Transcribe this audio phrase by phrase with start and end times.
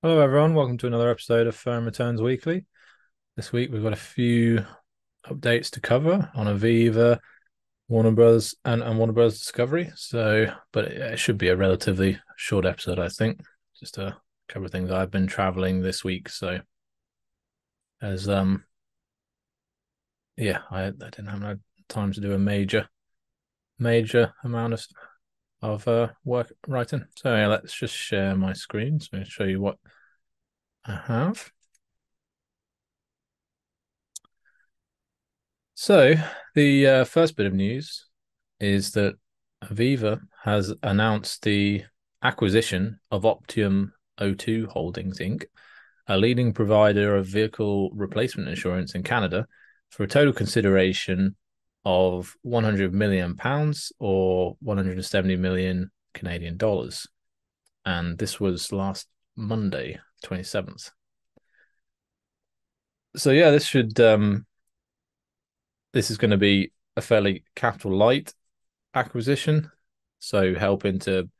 [0.00, 0.54] Hello, everyone.
[0.54, 2.64] Welcome to another episode of Firm Returns Weekly.
[3.34, 4.64] This week we've got a few
[5.26, 7.18] updates to cover on Aviva,
[7.88, 9.90] Warner Brothers, and, and Warner Brothers Discovery.
[9.96, 13.40] So, but it, it should be a relatively short episode, I think.
[13.80, 14.16] Just a
[14.48, 14.92] couple of things.
[14.92, 16.60] I've been traveling this week, so
[18.00, 18.62] as um,
[20.36, 21.56] yeah, I, I didn't have no
[21.88, 22.88] time to do a major,
[23.80, 24.86] major amount of
[25.62, 27.04] of uh, work writing.
[27.16, 29.78] So yeah, let's just share my screen so I'll show you what
[30.84, 31.50] I have.
[35.74, 36.14] So
[36.54, 38.06] the uh, first bit of news
[38.60, 39.14] is that
[39.64, 41.84] Aviva has announced the
[42.22, 45.44] acquisition of Optiom O2 Holdings Inc.,
[46.08, 49.46] a leading provider of vehicle replacement insurance in Canada,
[49.90, 51.36] for a total consideration
[51.90, 57.06] of 100 million pounds or 170 million Canadian dollars.
[57.86, 60.90] And this was last Monday, 27th.
[63.16, 64.44] So yeah, this should um
[65.94, 68.34] this is going to be a fairly capital light
[68.94, 69.70] acquisition,
[70.18, 71.30] so helping to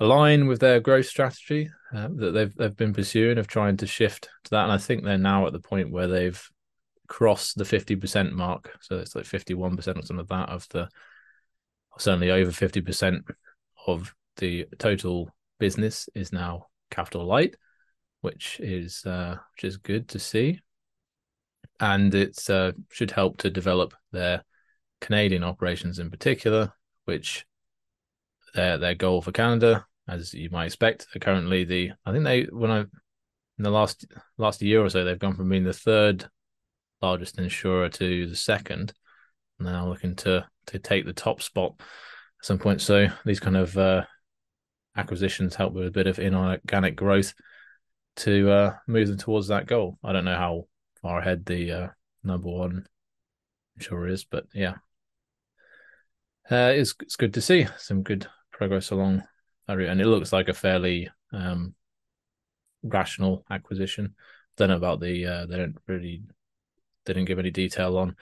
[0.00, 4.28] align with their growth strategy uh, that they've they've been pursuing of trying to shift
[4.42, 4.64] to that.
[4.64, 6.44] And I think they're now at the point where they've
[7.08, 10.52] crossed the fifty percent mark, so it's like fifty one percent or something like that
[10.52, 10.88] of the
[11.98, 13.24] certainly over fifty percent
[13.86, 17.56] of the total business is now capital light,
[18.20, 20.60] which is uh, which is good to see,
[21.80, 24.42] and it uh, should help to develop their
[25.00, 26.72] Canadian operations in particular,
[27.04, 27.44] which
[28.54, 32.44] their their goal for Canada, as you might expect, are currently the I think they
[32.44, 32.80] when I
[33.58, 34.06] in the last
[34.38, 36.28] last year or so they've gone from being the third
[37.04, 38.92] largest insurer to the second,
[39.58, 42.80] now looking to to take the top spot at some point.
[42.80, 44.04] So these kind of uh,
[44.96, 47.34] acquisitions help with a bit of inorganic growth
[48.16, 49.98] to uh, move them towards that goal.
[50.02, 50.66] I don't know how
[51.02, 51.88] far ahead the uh,
[52.22, 52.86] number one
[53.76, 54.74] insurer is, but yeah,
[56.50, 59.22] uh, it's it's good to see some good progress along
[59.66, 61.74] that route, and it looks like a fairly um,
[62.82, 64.14] rational acquisition.
[64.56, 66.22] Don't know about the uh, they don't really
[67.04, 68.16] didn't give any detail on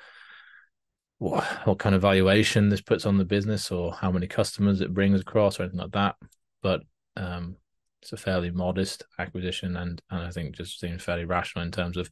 [1.18, 4.92] what, what kind of valuation this puts on the business or how many customers it
[4.92, 6.16] brings across or anything like that.
[6.62, 6.82] But
[7.16, 7.56] um,
[8.02, 11.96] it's a fairly modest acquisition, and and I think just seems fairly rational in terms
[11.96, 12.10] of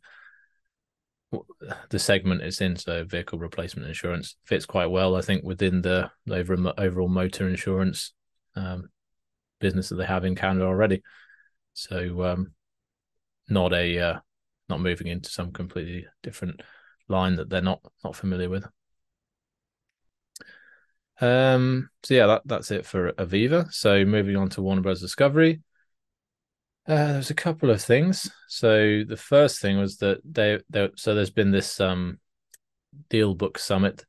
[1.91, 2.77] the segment it's in.
[2.77, 8.13] So vehicle replacement insurance fits quite well, I think, within the overall motor insurance
[8.55, 8.91] um,
[9.61, 11.03] business that they have in Canada already.
[11.75, 12.53] So um,
[13.49, 14.21] not a uh,
[14.71, 16.63] not moving into some completely different
[17.09, 18.67] line that they're not not familiar with.
[21.21, 23.71] Um, so yeah, that, that's it for Aviva.
[23.73, 25.01] So moving on to Warner Bros.
[25.01, 25.61] Discovery.
[26.89, 28.31] Uh, there's a couple of things.
[28.49, 32.19] So the first thing was that they, they so there's been this um
[33.11, 34.05] DealBook summit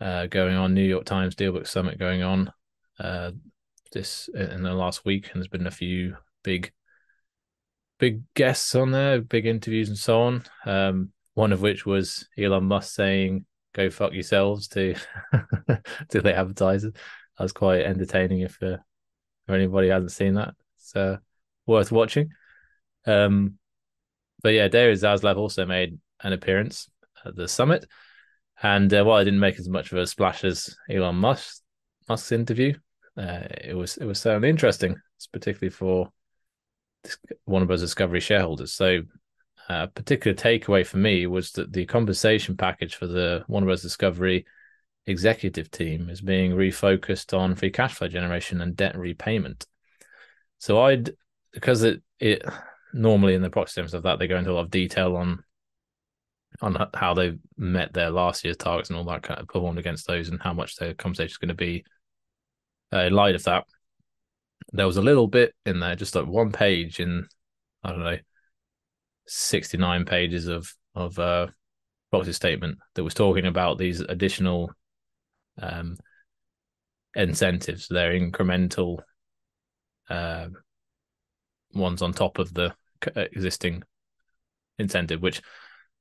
[0.00, 2.52] uh going on, New York Times DealBook summit going on
[2.98, 3.30] uh
[3.92, 6.72] this in the last week, and there's been a few big
[7.98, 10.44] big guests on there, big interviews and so on.
[10.64, 14.94] Um, one of which was Elon Musk saying "Go fuck yourselves" to
[16.10, 16.92] to the advertisers.
[16.92, 18.78] That was quite entertaining if uh,
[19.46, 20.54] if anybody hasn't seen that.
[20.78, 21.18] So
[21.66, 22.30] worth watching.
[23.06, 23.58] Um,
[24.42, 26.88] but yeah, David Zaslav also made an appearance
[27.24, 27.86] at the summit,
[28.62, 31.62] and uh, while I didn't make as much of a splash as Elon Musk
[32.08, 32.74] Musk's interview,
[33.16, 34.96] uh, it was it was certainly interesting,
[35.32, 36.12] particularly for
[37.46, 37.80] Warner Bros.
[37.80, 38.72] Discovery shareholders.
[38.72, 39.02] So,
[39.68, 43.82] a uh, particular takeaway for me was that the compensation package for the Warner Bros.
[43.82, 44.46] Discovery
[45.06, 49.66] executive team is being refocused on free cash flow generation and debt repayment.
[50.58, 51.12] So I'd
[51.52, 52.42] because it it
[52.92, 55.42] normally in the proxy terms of that they go into a lot of detail on
[56.62, 60.06] on how they met their last year's targets and all that kind of performed against
[60.06, 61.84] those and how much their compensation is going to be
[62.92, 63.64] uh, in light of that
[64.72, 67.26] there was a little bit in there, just like one page in,
[67.82, 68.18] I don't know,
[69.26, 71.46] 69 pages of, of, uh,
[72.10, 74.70] proxy statement that was talking about these additional,
[75.60, 75.96] um,
[77.14, 78.98] incentives, their incremental,
[80.10, 80.48] uh,
[81.74, 82.74] ones on top of the
[83.16, 83.82] existing
[84.78, 85.40] incentive, which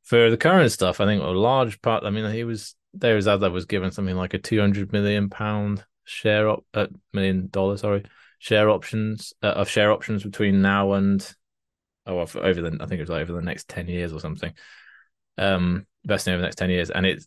[0.03, 3.25] for the current stuff, I think a large part, I mean, he was, there was
[3.25, 8.03] that was given something like a 200 million pound share up, uh, million dollars, sorry,
[8.43, 11.33] share options uh, of share options between now and
[12.05, 14.51] oh over the I think it was like over the next ten years or something.
[15.37, 17.25] Um, vesting over the next ten years, and it's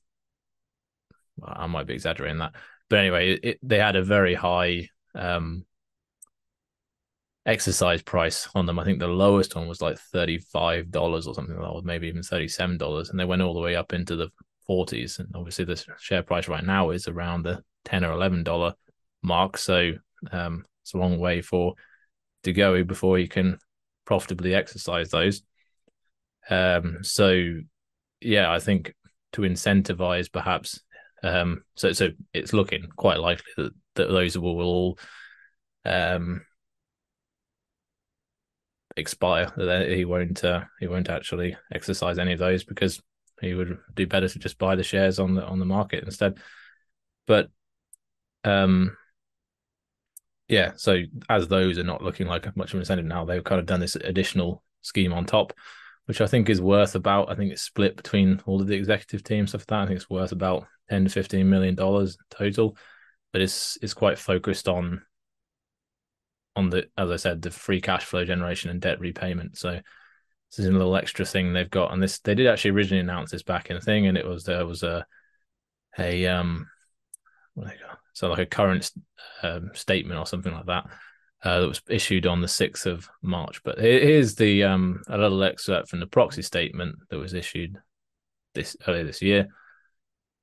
[1.39, 2.53] well, I might be exaggerating that,
[2.91, 5.65] but anyway, it, they had a very high um
[7.47, 8.79] exercise price on them.
[8.79, 10.95] I think the lowest one was like $35
[11.27, 13.09] or something like that, or maybe even $37.
[13.09, 14.29] And they went all the way up into the
[14.69, 15.21] 40s.
[15.21, 18.75] And obviously the share price right now is around the 10 or $11
[19.23, 19.59] mark.
[19.59, 19.93] So
[20.33, 21.75] um, it's a long way for
[22.45, 23.59] to go before you can
[24.05, 25.43] profitably exercise those.
[26.49, 27.55] Um, so
[28.21, 28.95] yeah, I think
[29.33, 30.81] to incentivize perhaps
[31.25, 34.99] um, so so it's looking quite likely that, that those will, will all
[35.85, 36.43] um,
[38.97, 39.53] expire.
[39.57, 43.03] That he won't uh, he won't actually exercise any of those because
[43.41, 46.39] he would do better to just buy the shares on the on the market instead.
[47.27, 47.49] But
[48.45, 48.97] um,
[50.49, 53.59] yeah, so as those are not looking like much of an incentive now, they've kind
[53.59, 55.53] of done this additional scheme on top,
[56.07, 57.31] which I think is worth about.
[57.31, 59.63] I think it's split between all of the executive team stuff.
[59.63, 62.77] Like that I think it's worth about ten to fifteen million dollars total,
[63.33, 65.03] but it's it's quite focused on
[66.55, 69.59] on the as I said the free cash flow generation and debt repayment.
[69.59, 69.73] So
[70.51, 73.33] this is a little extra thing they've got, and this they did actually originally announce
[73.33, 75.05] this back in the thing, and it was there was a
[75.99, 76.69] a um
[78.13, 78.91] so like a current
[79.43, 80.85] um, statement or something like that
[81.43, 83.63] uh, that was issued on the 6th of March.
[83.63, 87.77] But here's the um, a little excerpt from the proxy statement that was issued
[88.55, 89.49] this earlier this year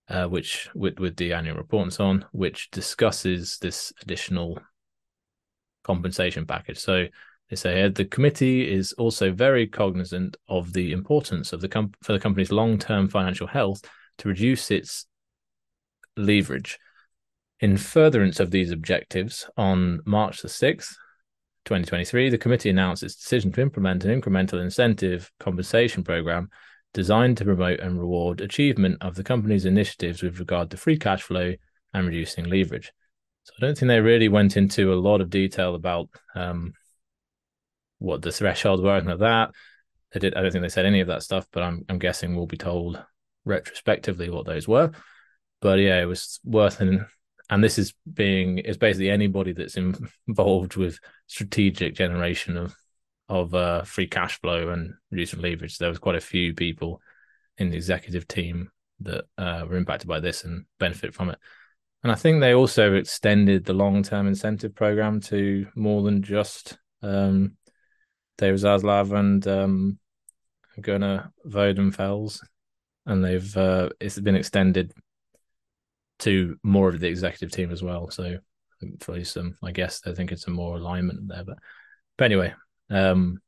[0.09, 4.59] uh, which with with the annual report and so on, which discusses this additional
[5.83, 6.77] compensation package.
[6.77, 7.07] So
[7.49, 11.93] they say here the committee is also very cognizant of the importance of the com-
[12.01, 13.81] for the company's long term financial health
[14.19, 15.05] to reduce its
[16.17, 16.79] leverage.
[17.63, 20.97] In furtherance of these objectives, on March the 6th,
[21.63, 26.49] 2023, the committee announced its decision to implement an incremental incentive compensation program
[26.93, 31.21] designed to promote and reward achievement of the company's initiatives with regard to free cash
[31.21, 31.53] flow
[31.93, 32.91] and reducing leverage.
[33.43, 36.73] So I don't think they really went into a lot of detail about um,
[37.99, 39.51] what the thresholds were and like that.
[40.11, 40.35] They did.
[40.35, 42.57] I don't think they said any of that stuff, but I'm I'm guessing we'll be
[42.57, 43.01] told
[43.45, 44.91] retrospectively what those were.
[45.61, 47.05] But yeah, it was worth an
[47.49, 49.77] and this is being is basically anybody that's
[50.27, 52.75] involved with strategic generation of
[53.29, 55.77] of uh, free cash flow and reducing leverage.
[55.77, 57.01] There was quite a few people
[57.57, 58.69] in the executive team
[59.01, 61.39] that uh, were impacted by this and benefit from it.
[62.03, 66.77] And I think they also extended the long term incentive program to more than just
[67.01, 67.57] um,
[68.37, 69.99] David Zaslav and um,
[70.81, 72.39] Gunnar Wiedenfels.
[73.05, 74.93] And they've uh, it's been extended
[76.23, 78.09] to more of the executive team as well.
[78.09, 78.37] So
[78.81, 81.43] hopefully some I guess I think it's a more alignment there.
[81.45, 81.57] But
[82.17, 82.53] but anyway,
[82.89, 83.39] um,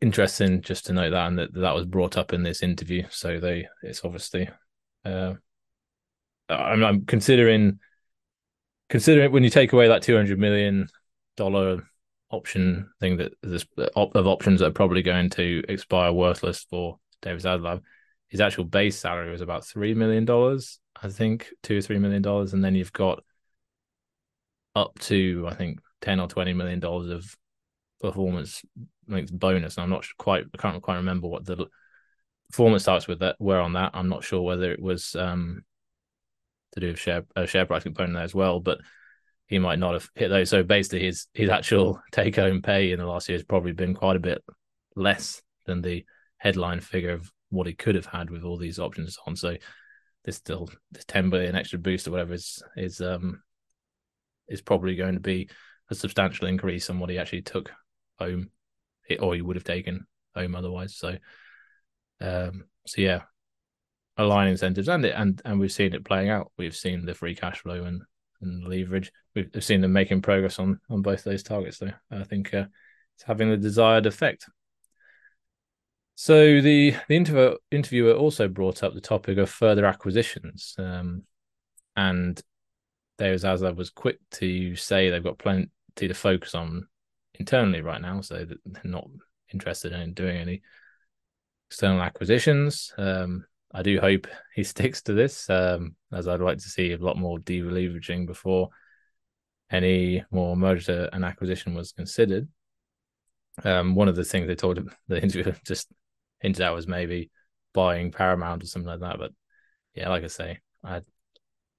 [0.00, 3.04] interesting just to note that and that that was brought up in this interview.
[3.10, 4.48] So they, it's obviously,
[5.04, 5.34] uh,
[6.48, 7.78] I'm, I'm considering
[8.88, 10.88] considering when you take away that two hundred million
[11.36, 11.82] dollar
[12.30, 17.42] option thing that this of options that are probably going to expire worthless for David
[17.42, 17.80] Zaslav,
[18.34, 22.20] his actual base salary was about three million dollars, I think, two or three million
[22.20, 23.22] dollars, and then you've got
[24.74, 27.32] up to I think ten or twenty million dollars of
[28.00, 28.64] performance
[29.06, 29.76] linked bonus.
[29.76, 31.68] And I'm not quite I can't quite remember what the
[32.50, 33.92] performance starts with that were on that.
[33.94, 35.62] I'm not sure whether it was um
[36.72, 38.78] to do with share uh, share price component there as well, but
[39.46, 40.50] he might not have hit those.
[40.50, 43.94] So basically, his his actual take home pay in the last year has probably been
[43.94, 44.42] quite a bit
[44.96, 46.04] less than the
[46.38, 49.36] headline figure of what he could have had with all these options on.
[49.36, 49.56] So
[50.24, 53.42] this still this 10 billion extra boost or whatever is is um
[54.48, 55.48] is probably going to be
[55.90, 57.70] a substantial increase on what he actually took
[58.18, 58.50] home,
[59.20, 60.96] or he would have taken home otherwise.
[60.96, 61.16] So,
[62.20, 63.22] um, so yeah,
[64.16, 66.52] align incentives and it, and and we've seen it playing out.
[66.58, 68.02] We've seen the free cash flow and
[68.40, 69.12] and leverage.
[69.34, 71.78] We've seen them making progress on on both those targets.
[71.78, 72.66] Though I think uh,
[73.16, 74.46] it's having the desired effect.
[76.16, 81.24] So the the interviewer interviewer also brought up the topic of further acquisitions, um,
[81.96, 82.40] and
[83.18, 86.86] David Zaslav was quick to say they've got plenty to focus on
[87.34, 89.08] internally right now, so they're not
[89.52, 90.62] interested in doing any
[91.68, 92.92] external acquisitions.
[92.96, 96.98] Um, I do hope he sticks to this, um, as I'd like to see a
[96.98, 98.70] lot more deleveraging before
[99.70, 102.48] any more merger and acquisition was considered.
[103.64, 105.88] Um, one of the things they told him, the interviewer just
[106.44, 107.30] hinted at was maybe
[107.72, 109.18] buying Paramount or something like that.
[109.18, 109.32] But
[109.94, 111.00] yeah, like I say, I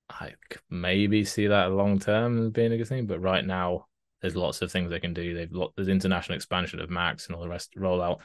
[0.09, 0.33] I
[0.69, 3.87] maybe see that long term as being a good thing, but right now
[4.21, 5.33] there's lots of things they can do.
[5.33, 8.19] They've lot there's international expansion of Max and all the rest rollout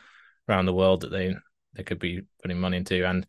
[0.48, 1.34] around the world that they
[1.74, 3.26] they could be putting money into and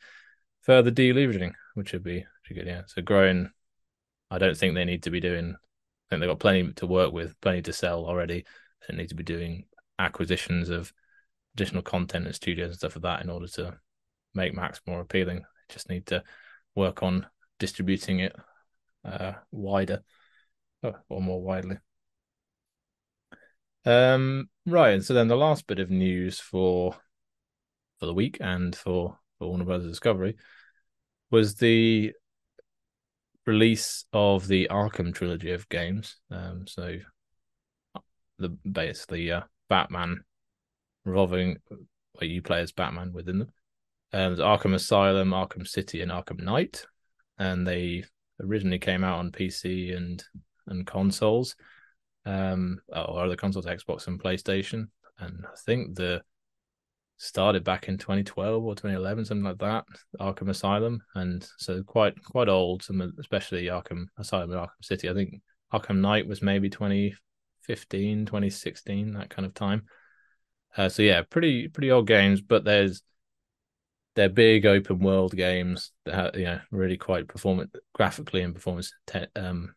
[0.61, 2.67] further deleveraging, which would be, good.
[2.67, 3.49] Yeah, so growing.
[4.29, 7.11] I don't think they need to be doing I think they've got plenty to work
[7.11, 8.45] with, plenty to sell already.
[8.87, 9.65] They need to be doing
[9.99, 10.93] acquisitions of
[11.55, 13.77] additional content and studios and stuff like that in order to
[14.33, 15.43] make Max more appealing.
[15.69, 16.23] Just need to
[16.75, 17.25] work on
[17.59, 18.35] distributing it
[19.05, 20.01] uh, wider
[21.09, 21.77] or more widely.
[23.85, 26.95] Um, right, and so then the last bit of news for
[27.99, 30.35] for the week and for, for Warner Brothers Discovery
[31.29, 32.13] was the
[33.45, 36.17] release of the Arkham trilogy of games.
[36.31, 36.97] Um, so
[38.39, 40.23] the basically uh, Batman
[41.05, 41.57] revolving
[42.13, 43.51] where you play as Batman within them.
[44.13, 46.85] Um, Arkham Asylum, Arkham City, and Arkham Knight,
[47.37, 48.03] and they
[48.41, 50.23] originally came out on PC and
[50.67, 51.55] and consoles,
[52.25, 54.87] um, or other consoles, Xbox and PlayStation.
[55.19, 56.21] And I think the
[57.17, 59.85] started back in 2012 or 2011, something like that.
[60.19, 62.83] Arkham Asylum, and so quite quite old.
[62.83, 65.09] Some especially Arkham Asylum and Arkham City.
[65.09, 65.41] I think
[65.73, 69.83] Arkham Knight was maybe 2015, 2016, that kind of time.
[70.75, 73.01] Uh, so yeah, pretty pretty old games, but there's
[74.15, 78.93] they're big open world games that have, you know really quite performance graphically and performance
[79.07, 79.73] te- um,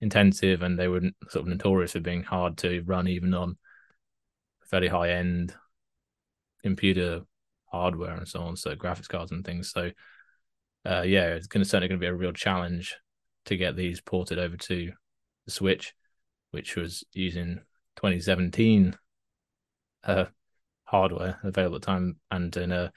[0.00, 3.56] intensive, and they were sort of notorious for being hard to run even on
[4.64, 5.54] fairly high end
[6.62, 7.22] computer
[7.70, 9.70] hardware and so on, so graphics cards and things.
[9.70, 9.90] So
[10.84, 12.96] uh, yeah, it's going to certainly going to be a real challenge
[13.46, 14.92] to get these ported over to
[15.44, 15.94] the Switch,
[16.50, 17.60] which was using
[17.96, 18.96] 2017
[20.04, 20.26] uh,
[20.84, 22.92] hardware available at the time and in a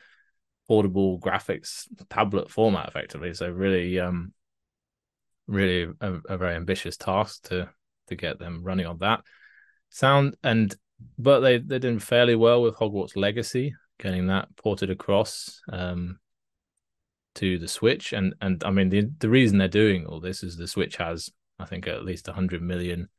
[0.67, 3.33] portable graphics tablet format, effectively.
[3.33, 4.33] So really, um,
[5.47, 7.69] really a, a very ambitious task to
[8.07, 9.21] to get them running on that
[9.89, 10.75] sound and
[11.17, 16.19] but they they did fairly well with Hogwarts Legacy, getting that ported across um,
[17.35, 18.13] to the Switch.
[18.13, 21.29] And and I mean the the reason they're doing all this is the Switch has
[21.59, 23.09] I think at least hundred million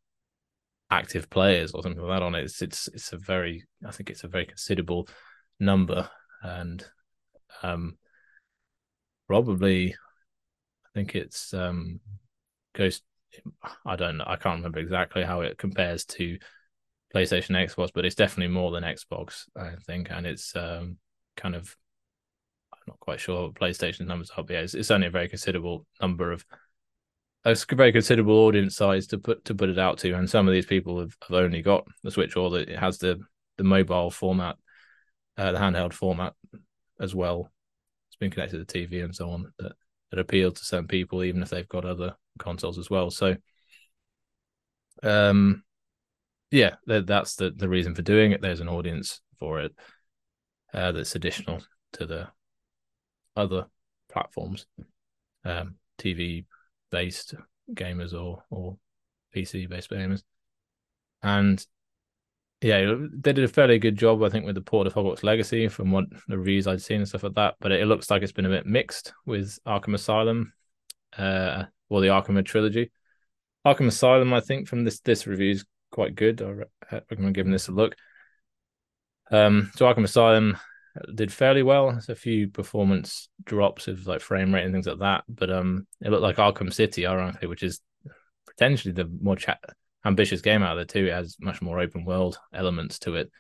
[0.91, 2.45] active players or something like that on it.
[2.45, 5.09] It's it's it's a very I think it's a very considerable
[5.59, 6.09] number
[6.43, 6.85] and
[7.63, 7.99] um
[9.27, 12.01] probably I think it's um
[12.75, 13.03] goes
[13.85, 16.39] I don't know I can't remember exactly how it compares to
[17.15, 20.97] PlayStation, Xbox, but it's definitely more than Xbox, I think, and it's um,
[21.37, 21.77] kind of
[22.73, 25.29] I'm not quite sure what PlayStation numbers are, but yeah, it's, it's only a very
[25.29, 26.45] considerable number of
[27.45, 30.53] a very considerable audience size to put to put it out to, and some of
[30.53, 33.19] these people have, have only got the Switch or that it has the
[33.57, 34.57] the mobile format,
[35.37, 36.35] uh, the handheld format
[37.01, 37.51] as well.
[38.09, 39.73] It's been connected to the TV and so on that
[40.11, 43.11] that appeal to some people, even if they've got other consoles as well.
[43.11, 43.37] So,
[45.03, 45.63] um,
[46.51, 48.43] yeah, that's the the reason for doing it.
[48.43, 49.73] There's an audience for it
[50.75, 51.63] uh, that's additional
[51.95, 52.29] to the
[53.37, 53.67] other
[54.11, 54.67] platforms,
[55.45, 56.45] um, TV
[56.91, 57.35] based
[57.73, 58.77] gamers or or
[59.35, 60.23] PC based gamers,
[61.23, 61.65] and
[62.63, 65.69] yeah, they did a fairly good job, I think, with the port of Hogwarts Legacy
[65.69, 67.55] from what the reviews I'd seen and stuff like that.
[67.59, 70.53] But it, looks like it's been a bit mixed with Arkham Asylum,
[71.17, 72.93] uh, or the Arkham trilogy.
[73.67, 76.43] Arkham Asylum, I think, from this this review is quite good.
[76.43, 77.97] I recommend giving this a look.
[79.31, 80.59] Um, so Arkham Asylum
[81.15, 81.91] did fairly well.
[81.91, 85.87] There's a few performance drops of like frame rate and things like that, but um,
[86.01, 87.81] it looked like Arkham City, ironically, which is
[88.47, 89.59] potentially the more cha-
[90.05, 91.07] ambitious game out of the two.
[91.07, 93.31] It has much more open world elements to it,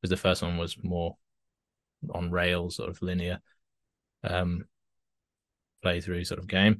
[0.00, 1.16] because the first one was more
[2.10, 3.40] on rails, sort of linear
[4.22, 4.64] um,
[5.84, 6.78] playthrough sort of game.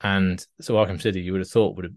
[0.00, 1.94] And so Arkham City, you would have thought would have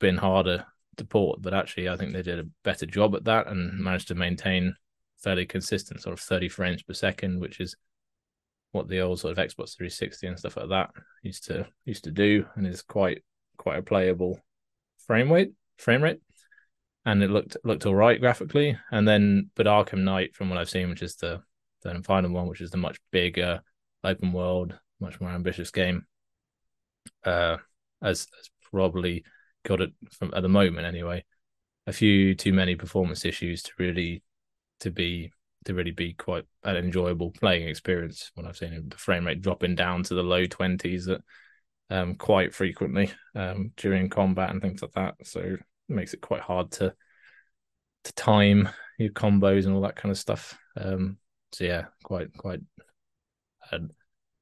[0.00, 0.66] been harder
[0.96, 4.08] to port, but actually I think they did a better job at that and managed
[4.08, 4.74] to maintain
[5.24, 7.74] fairly consistent sort of 30 frames per second, which is
[8.72, 10.90] what the old sort of Xbox 360 and stuff like that
[11.22, 13.22] used to used to do, and is quite
[13.56, 14.38] quite a playable
[15.06, 16.20] frame rate frame rate.
[17.06, 18.78] And it looked looked all right graphically.
[18.90, 21.42] And then but Arkham Knight, from what I've seen, which is the
[21.82, 23.62] third and final one, which is the much bigger
[24.02, 26.06] open world, much more ambitious game,
[27.24, 27.58] uh,
[28.02, 29.24] as, as probably
[29.64, 31.24] got it from at the moment anyway.
[31.86, 34.22] A few too many performance issues to really
[34.84, 35.32] to be
[35.64, 38.30] to really be quite an enjoyable playing experience.
[38.34, 41.22] When I've seen the frame rate dropping down to the low twenties that
[41.90, 45.14] um, quite frequently um, during combat and things like that.
[45.24, 46.94] So it makes it quite hard to
[48.04, 50.56] to time your combos and all that kind of stuff.
[50.76, 51.18] Um,
[51.52, 52.60] so yeah, quite quite
[53.72, 53.80] a,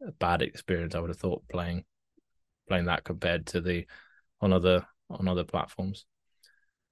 [0.07, 0.95] a, bad experience.
[0.95, 1.85] I would have thought playing
[2.69, 3.87] playing that compared to the
[4.41, 6.05] on other on other platforms.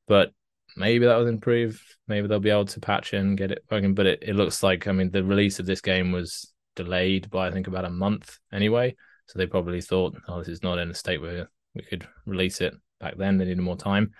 [0.06, 0.32] But
[0.76, 1.82] maybe that will improve.
[2.08, 3.94] Maybe they'll be able to patch and get it working.
[3.94, 7.48] But it, it looks like, I mean, the release of this game was delayed by,
[7.48, 8.96] I think, about a month anyway.
[9.26, 12.60] So they probably thought, oh, this is not in a state where we could release
[12.60, 13.38] it back then.
[13.38, 14.12] They needed more time.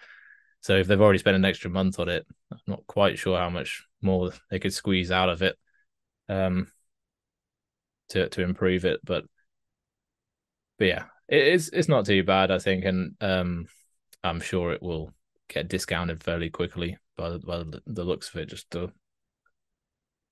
[0.61, 3.51] So if they've already spent an extra month on it, I'm not quite sure how
[3.51, 5.57] much more they could squeeze out of it
[6.29, 6.71] um,
[8.11, 9.01] to to improve it.
[9.05, 9.25] But
[10.79, 13.67] but yeah, it is it's not too bad, I think, and um,
[14.23, 15.13] I'm sure it will
[15.53, 18.47] get discounted fairly quickly by, by the looks of it.
[18.47, 18.91] Just to,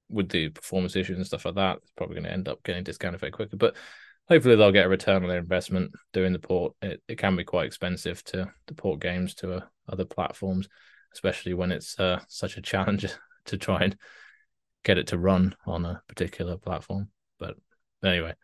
[0.08, 2.84] with the performance issues and stuff like that, it's probably going to end up getting
[2.84, 3.58] discounted very quickly.
[3.58, 3.76] But
[4.28, 6.75] hopefully they'll get a return on their investment doing the port.
[6.80, 10.68] It, it can be quite expensive to, to port games to uh, other platforms,
[11.12, 13.06] especially when it's uh, such a challenge
[13.46, 13.96] to try and
[14.84, 17.08] get it to run on a particular platform.
[17.38, 17.56] But
[18.04, 18.34] anyway,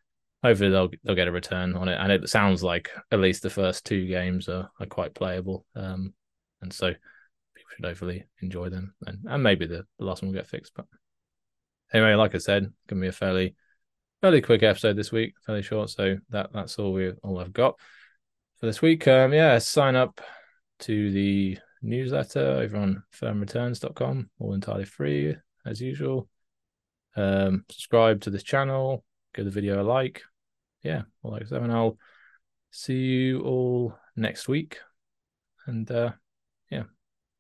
[0.43, 1.99] hopefully they'll they'll get a return on it.
[2.01, 5.65] And it sounds like at least the first two games are, are quite playable.
[5.77, 6.15] Um,
[6.65, 8.95] and so people should hopefully enjoy them.
[9.07, 10.73] And, and maybe the, the last one will get fixed.
[10.75, 10.87] But
[11.93, 13.55] anyway, like I said, gonna be a fairly
[14.21, 15.91] fairly quick episode this week, fairly short.
[15.91, 17.79] So that that's all we all I've got
[18.59, 19.07] for this week.
[19.07, 20.21] Um, yeah, sign up
[20.81, 26.29] to the newsletter over on firmreturns.com, all entirely free as usual.
[27.17, 29.05] Um, subscribe to this channel,
[29.35, 30.23] give the video a like.
[30.83, 31.71] Yeah, all like seven.
[31.71, 31.99] I'll
[32.71, 34.79] see you all next week.
[35.67, 36.13] And uh,